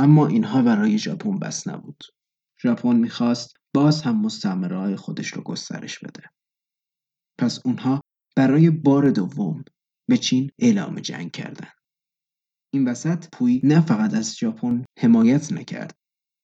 [0.04, 2.04] اما اینها برای ژاپن بس نبود.
[2.62, 6.30] ژاپن می‌خواست باز هم مستعمره خودش رو گسترش بده.
[7.40, 8.00] پس اونها
[8.36, 9.64] برای بار دوم
[10.08, 11.72] به چین اعلام جنگ کردند.
[12.74, 15.96] این وسط پوی نه فقط از ژاپن حمایت نکرد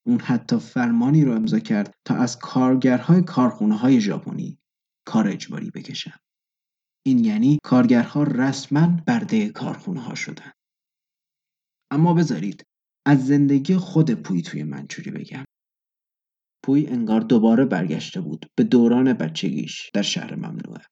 [0.07, 4.59] اون حتی فرمانی رو امضا کرد تا از کارگرهای کارخونه های ژاپنی
[5.07, 6.19] کار اجباری بکشن
[7.07, 10.53] این یعنی کارگرها رسما برده کارخونه ها شدن
[11.91, 12.70] اما بذارید
[13.07, 15.45] از زندگی خود پوی توی منچوری بگم.
[16.65, 20.83] پوی انگار دوباره برگشته بود به دوران بچگیش در شهر ممنوعه.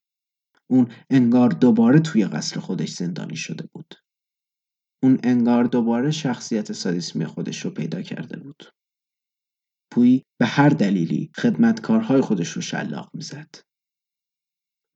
[0.71, 3.94] اون انگار دوباره توی قصر خودش زندانی شده بود.
[5.03, 8.62] اون انگار دوباره شخصیت سادیسمی خودش رو پیدا کرده بود.
[9.92, 13.51] پوی به هر دلیلی خدمتکارهای خودش رو شلاق می‌زد.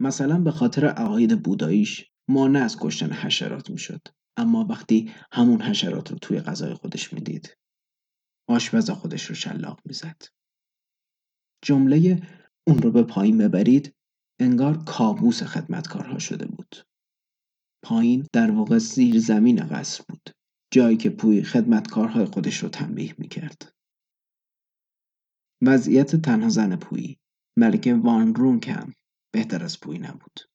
[0.01, 4.01] مثلا به خاطر عقاید بوداییش مانع از کشتن حشرات می‌شد.
[4.37, 7.57] اما وقتی همون حشرات رو توی غذای خودش می‌دید
[8.49, 10.23] آشپز خودش رو شلاق می‌زد.
[11.65, 12.23] جمله
[12.67, 13.95] اون رو به پایین ببرید
[14.41, 16.77] انگار کابوس خدمتکارها شده بود.
[17.85, 20.31] پایین در واقع زیر زمین قصر بود
[20.73, 23.73] جایی که پوی خدمتکارهای خودش رو تنبیه می‌کرد.
[25.63, 27.19] وضعیت تنها زن پویی
[27.59, 28.93] ملکه وان رونک هم
[29.33, 30.52] بهتر از پوی نبود.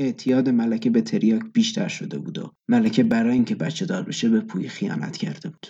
[0.00, 4.40] اعتیاد ملکه به تریاک بیشتر شده بود و ملکه برای اینکه بچه دار بشه به
[4.40, 5.66] پوی خیانت کرده بود.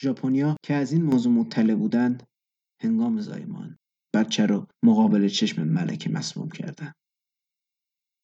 [0.00, 2.22] ژاپنیا که از این موضوع مطلع بودند
[2.82, 3.78] هنگام زایمان
[4.14, 6.92] بچه رو مقابل چشم ملکه مسموم کردن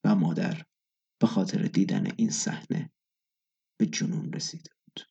[0.06, 0.62] و مادر
[1.20, 2.90] به خاطر دیدن این صحنه
[3.80, 5.06] به جنون رسیده بود.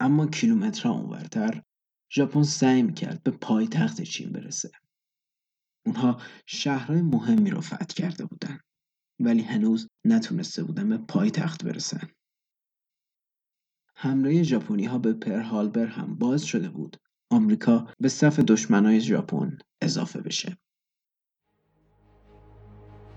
[0.00, 1.62] اما کیلومترها اونورتر
[2.12, 4.70] ژاپن سعی می‌کرد به پایتخت چین برسه.
[5.86, 8.58] اونها شهرهای مهمی رو فتح کرده بودن.
[9.20, 12.08] ولی هنوز نتونسته بودن به پایتخت برسن.
[13.96, 16.96] حمله ژاپنی ها به پرهالبر هم باز شده بود
[17.30, 20.58] آمریکا به صف دشمنای ژاپن اضافه بشه.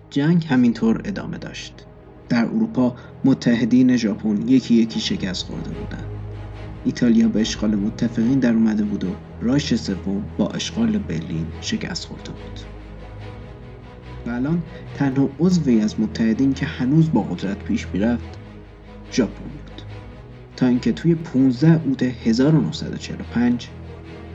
[0.10, 1.86] جنگ همینطور ادامه داشت.
[2.30, 2.96] در اروپا
[3.26, 6.17] متحدین ژاپن یکی یکی شکست خورده بودند.
[6.88, 9.08] ایتالیا به اشغال متفقین در اومده بود و
[9.42, 12.60] رایش سوم با اشغال برلین شکست خورده بود.
[14.26, 14.64] و الان
[14.98, 18.38] تنها عضوی از متحدین که هنوز با قدرت پیش می‌رفت
[19.12, 19.82] ژاپن بود.
[20.56, 23.68] تا اینکه توی 15 اوت 1945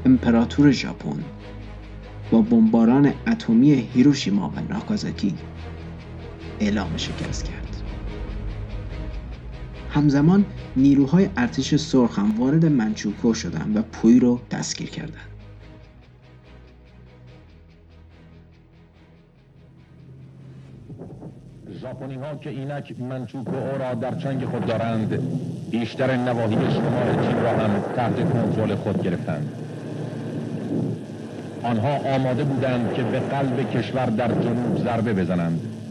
[0.06, 1.24] امپراتور ژاپن
[2.30, 5.34] با بمباران اتمی هیروشیما و ناکازاکی
[6.60, 7.61] اعلام شکست کرد.
[9.92, 10.44] همزمان
[10.76, 15.32] نیروهای ارتش سرخ هم وارد منچوکو شدند و پوی رو دستگیر کردند
[21.80, 25.18] ژاپنی ها که اینک منچوکو او را در چنگ خود دارند
[25.70, 29.52] بیشتر نواحی شمال چین را هم تحت کنترل خود گرفتند.
[31.62, 35.81] آنها آماده بودند که به قلب کشور در جنوب ضربه بزنند.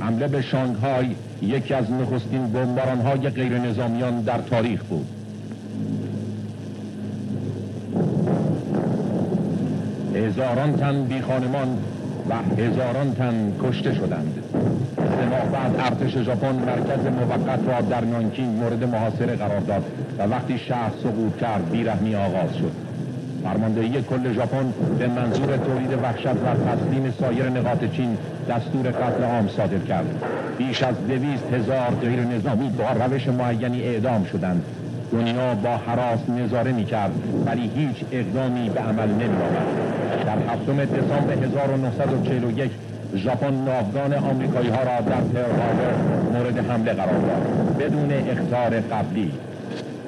[0.00, 1.06] حمله به شانگهای
[1.42, 2.56] یکی از نخستین
[3.04, 5.06] های غیر نظامیان در تاریخ بود.
[10.14, 11.78] هزاران تن بی خانمان
[12.28, 14.38] و هزاران تن کشته شدند.
[14.96, 19.84] سه ماه بعد ارتش ژاپن مرکز موقت را در نانکین مورد محاصره قرار داد
[20.18, 22.83] و وقتی شهر سقوط کرد بیرحمی آغاز شد.
[23.44, 28.16] فرماندهی کل ژاپن به منظور تولید وحشت و تسلیم سایر نقاط چین
[28.48, 30.24] دستور قتل عام صادر کرد.
[30.58, 34.64] بیش از دویست هزار غیر نظامی با روش معینی اعدام شدند.
[35.12, 37.12] دنیا با حراس نظاره می کرد
[37.46, 39.66] ولی هیچ اقدامی به عمل نمی آمد
[40.26, 42.70] در هفتم دسامبر 1941
[43.16, 45.78] ژاپن ناوگان آمریکایی ها را در پرل
[46.32, 49.32] مورد حمله قرار داد بدون اختار قبلی.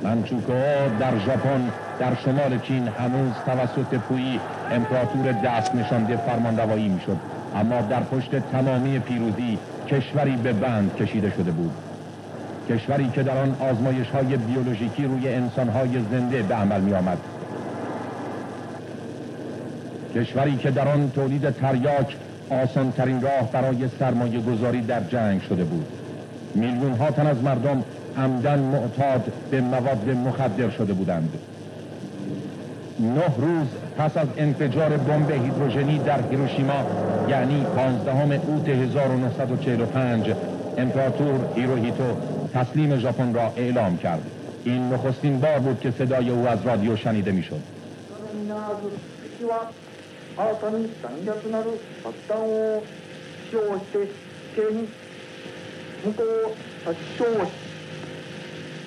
[0.07, 0.53] منچوکو
[1.01, 4.41] در ژاپن در شمال چین هنوز توسط پویی
[4.71, 7.17] امپراتور دست نشانده فرمانروایی می‌شد.
[7.57, 11.71] اما در پشت تمامی پیروزی کشوری به بند کشیده شده بود.
[12.69, 17.19] کشوری که در آن آزمایش های بیولوژیکی روی انسان های زنده به عمل می آمد
[20.15, 22.17] کشوری که در آن تولید تریاک
[22.51, 25.87] آسان ترین راه برای سرمایه گذاری در جنگ شده بود.
[26.55, 27.85] میلیون ها تن از مردم
[28.17, 31.39] عمدن معتاد به مواد مخدر شده بودند.
[33.01, 33.67] نه روز
[33.99, 36.87] پس از انفجار بمب هیدروژنی در هیروشیما
[37.29, 40.35] یعنی 15 اوت 1945
[40.79, 42.17] امپراتور هیروهیتو
[42.55, 44.31] تسلیم ژاپن را اعلام کرد.
[44.65, 47.61] این نخستین بار بود که صدای او از رادیو شنیده می‌شد.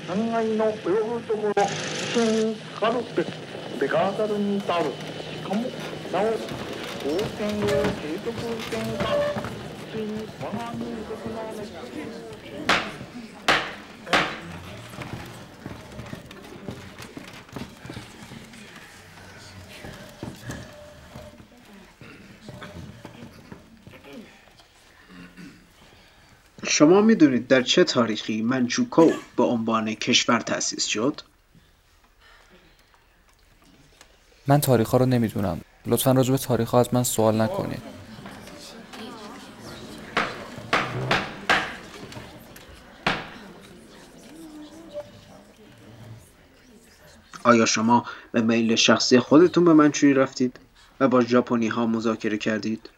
[0.09, 3.23] 三階の及ぶところ一にかかるべ
[3.79, 4.85] ベガーザルに至る。
[4.85, 4.89] し
[5.43, 6.33] かもなお
[7.03, 8.33] 当選を継続
[8.71, 9.05] せが
[9.91, 12.38] ついに我が民族のな史
[26.79, 31.21] شما می‌دونید در چه تاریخی منچوکو به عنوان کشور تأسیس شد؟
[34.47, 37.81] من تاریخ ها رو نمی‌دونم لطفا راجع به تاریخ ها از من سوال نکنید
[47.43, 50.59] آیا شما به میل شخصی خودتون به منچوری رفتید
[50.99, 52.89] و با ژاپنی ها مذاکره کردید؟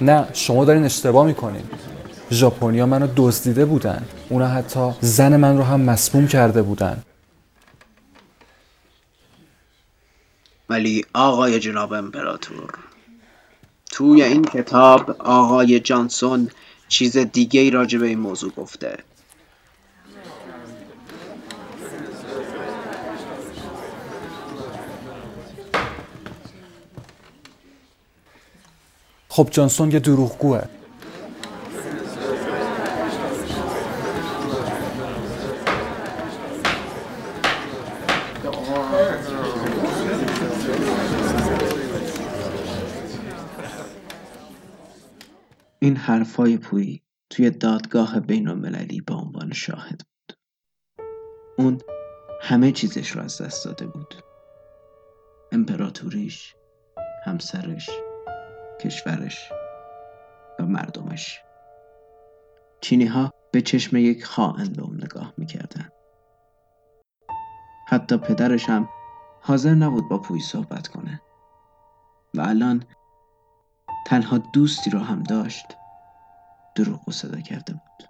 [0.00, 1.62] نه شما دارین اشتباه می‌کنین.
[2.30, 4.04] ژاپنیا منو دزدیده بودن.
[4.28, 7.02] اونا حتی زن من رو هم مسموم کرده بودن.
[10.68, 12.74] ولی آقای جناب امپراتور
[13.90, 16.50] توی این کتاب آقای جانسون
[16.88, 18.96] چیز دیگه ای راجع به این موضوع گفته.
[29.36, 30.62] خب جانسون یه دروغگوه.
[45.78, 50.38] این حرفای پویی توی دادگاه بین المللی به عنوان شاهد بود.
[51.58, 51.78] اون
[52.42, 54.14] همه چیزش رو از دست داده بود.
[55.52, 56.54] امپراتوریش
[57.24, 57.90] همسرش.
[58.80, 59.52] کشورش
[60.60, 61.40] و مردمش.
[62.80, 65.88] چینی ها به چشم یک خائن به اون نگاه می‌کردن.
[67.88, 68.88] حتی پدرش هم
[69.42, 71.20] حاضر نبود با پوی صحبت کنه.
[72.34, 72.84] و الان
[74.06, 75.66] تنها دوستی رو هم داشت
[76.74, 78.08] دروغ و صدا کرده بود.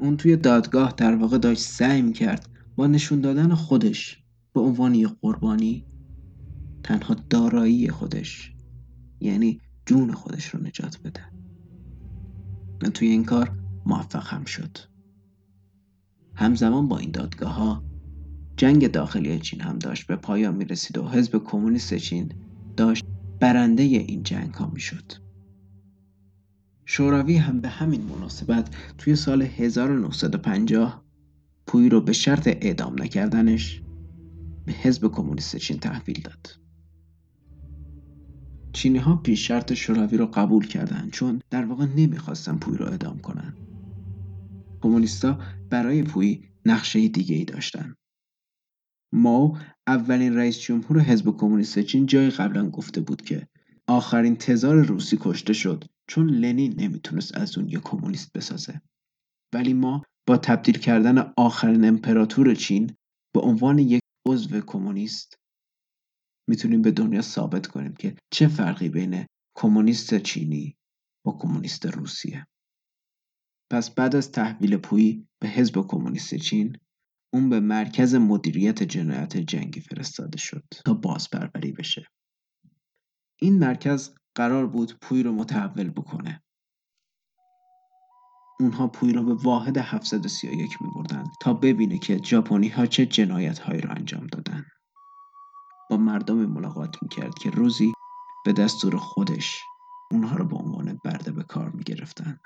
[0.00, 5.10] اون توی دادگاه در واقع داشت سعی می‌کرد با نشون دادن خودش به عنوان یک
[5.22, 5.86] قربانی
[6.84, 8.54] تنها دارایی خودش
[9.20, 11.20] یعنی جون خودش رو نجات بده
[12.82, 14.78] و توی این کار موفق هم شد
[16.34, 17.84] همزمان با این دادگاه ها
[18.56, 22.32] جنگ داخلی چین هم داشت به پایان می رسید و حزب کمونیست چین
[22.76, 23.04] داشت
[23.40, 25.12] برنده این جنگ ها می شد.
[26.84, 31.04] شوروی هم به همین مناسبت توی سال 1950
[31.66, 33.82] پوی رو به شرط اعدام نکردنش
[34.66, 36.48] به حزب کمونیست چین تحویل داد.
[38.72, 43.18] چینی ها پیش شرط شوروی رو قبول کردند چون در واقع نمی‌خواستن پوی رو اعدام
[43.18, 43.54] کنن.
[44.82, 45.38] کمونیستا
[45.70, 47.94] برای پوی نقشه دیگه ای داشتن.
[49.12, 53.48] ماو اولین رئیس جمهور حزب کمونیست چین جای قبلا گفته بود که
[53.86, 58.80] آخرین تزار روسی کشته شد چون لنین نمی‌تونست از اون یه کمونیست بسازه
[59.54, 62.96] ولی ما با تبدیل کردن آخرین امپراتور چین
[63.34, 65.39] به عنوان یک عضو کمونیست
[66.48, 69.26] می‌تونیم به دنیا ثابت کنیم که چه فرقی بین
[69.56, 70.76] کمونیست چینی
[71.24, 72.46] با کمونیست روسیه.
[73.72, 76.76] پس بعد از تحویل پویی به حزب کمونیست چین
[77.32, 82.06] اون به مرکز مدیریت جنایت جنگی فرستاده شد تا بازپروری بشه.
[83.40, 86.42] این مرکز قرار بود پوی رو متحول بکنه.
[88.60, 93.58] اونها پوی رو به واحد 731 می بردن تا ببینه که ژاپنی ها چه جنایت
[93.58, 94.39] هایی رو انجام دادن.
[96.10, 97.92] مردم ملاقات می کرد که روزی
[98.44, 99.62] به دستور خودش
[100.12, 102.40] اونها رو به عنوان برده به کار می گرفتن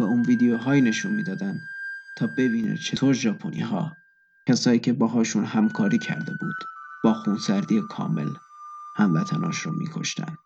[0.00, 1.68] و اون ویدیوهایی نشون می‌دادن
[2.16, 3.96] تا ببینه چطور ژاپنی ها
[4.48, 6.64] کسایی که باهاشون همکاری کرده بود
[7.04, 8.34] با خونسردی کامل
[8.96, 10.38] هموطناش رو میکشتن.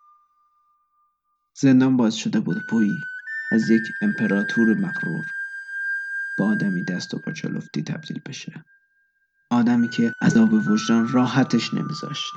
[1.57, 3.03] زندان باز شده بود پوی
[3.53, 5.27] از یک امپراتور مغرور
[6.39, 8.65] با آدمی دست و پاچه لفتی تبدیل بشه.
[9.51, 12.35] آدمی که عذاب وجدان راحتش نمیذاشت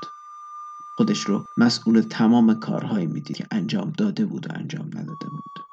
[0.98, 5.66] خودش رو مسئول تمام کارهایی می‌دید که انجام داده بود و انجام نداده بود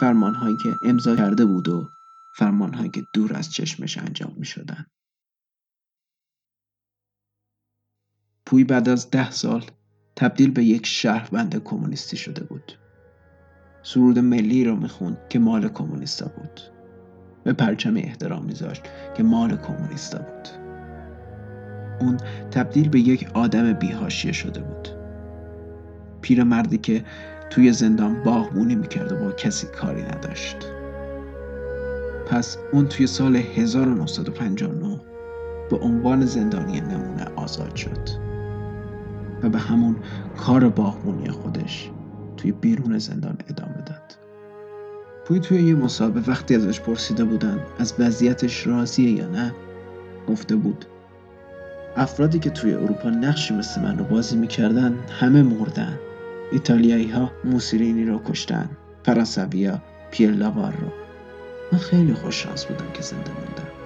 [0.00, 1.88] فرمانهایی که امضا کرده بود و
[2.36, 4.86] فرمانهایی که دور از چشمش انجام می شدن.
[8.46, 9.64] پوی بعد از ده سال
[10.16, 12.72] تبدیل به یک شهروند کمونیستی شده بود.
[13.82, 16.79] سرود ملی را می‌خوند که مال کمونیستا بود.
[17.44, 18.82] به پرچم احترام میذاشت
[19.16, 20.48] که مال کمونیستا بود.
[22.00, 22.16] اون
[22.50, 24.88] تبدیل به یک آدم بیهاشیه شده بود.
[26.22, 27.04] پیرمردی که
[27.50, 30.56] توی زندان باغبونی می‌کرد و با کسی کاری نداشت
[32.26, 35.00] پس اون توی سال 1959
[35.70, 38.08] به عنوان زندانی نمونه آزاد شد
[39.42, 39.96] و به همون
[40.36, 41.90] کار باغبونی خودش
[42.36, 43.79] توی بیرون زندان ادامه
[45.30, 49.54] پوی توی یه مسابقه وقتی ازش پرسیده بودن از وضعیتش راضیه یا نه
[50.28, 50.84] گفته بود.
[51.96, 55.98] افرادی که توی اروپا نقشی مثل من رو بازی می‌کردن همه مردن.
[56.52, 58.70] ایتالیایی ها موسولینی رو کشتن.
[59.04, 59.72] فرانسوی
[60.10, 60.92] پیر رو.
[61.72, 63.79] من خیلی خوششانس بودم که زنده موندم.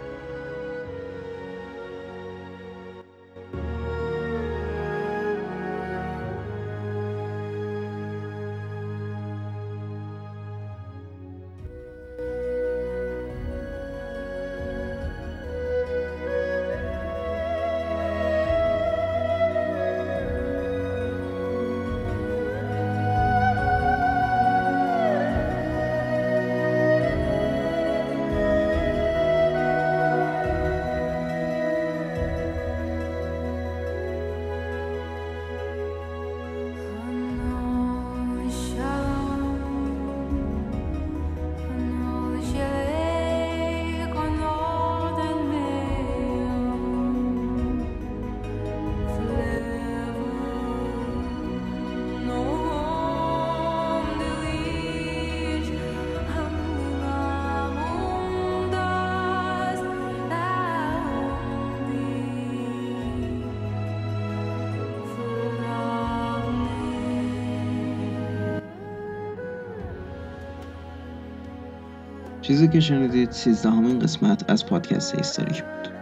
[72.45, 75.93] چیزی که شنیدید سیزدهمین قسمت از پادکست هیستوریک بود.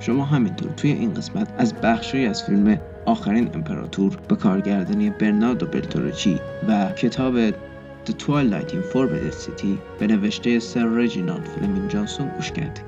[0.00, 6.40] شما همینطور توی این قسمت از بخشی از فیلم آخرین امپراتور به کارگردانی برناردو بلتوروچی
[6.68, 12.84] و کتاب The Twilight in Forbidden City به نوشته سر رجینالد فلمینگ جانسون گوش کردید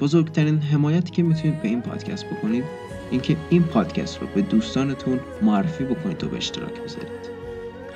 [0.00, 2.64] بزرگترین حمایتی که می‌تونید به این پادکست بکنید
[3.10, 7.38] اینکه این پادکست رو به دوستانتون معرفی بکنید و به اشتراک بذارید.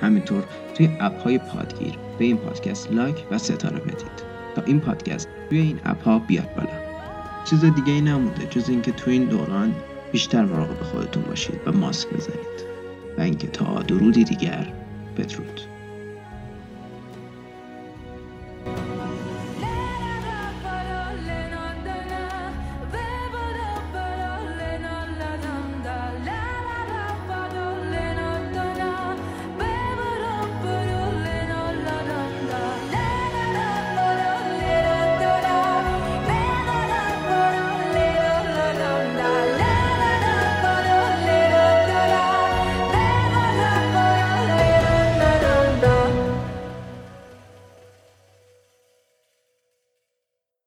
[0.01, 4.23] همینطور توی اپ های پادگیر به این پادکست لایک و ستاره بدید
[4.57, 6.69] تا این پادکست توی این اپ ها بیاد بالا.
[7.45, 9.75] چیز دیگه ای نمونده جز اینکه توی این دوران
[10.13, 12.65] بیشتر مراقب خودتون باشید و ماسک بزنید.
[13.19, 14.73] و اینکه تا درودی دیگر
[15.17, 15.61] بدرود.